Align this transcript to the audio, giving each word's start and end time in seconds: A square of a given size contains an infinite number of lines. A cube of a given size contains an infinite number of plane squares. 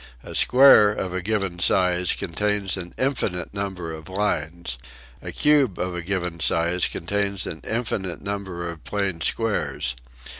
A 0.23 0.33
square 0.33 0.91
of 0.91 1.13
a 1.13 1.21
given 1.21 1.59
size 1.59 2.13
contains 2.15 2.75
an 2.75 2.95
infinite 2.97 3.53
number 3.53 3.93
of 3.93 4.09
lines. 4.09 4.79
A 5.21 5.31
cube 5.31 5.77
of 5.77 5.93
a 5.93 6.01
given 6.01 6.39
size 6.39 6.87
contains 6.87 7.45
an 7.45 7.61
infinite 7.63 8.19
number 8.19 8.67
of 8.67 8.83
plane 8.83 9.21
squares. 9.21 9.95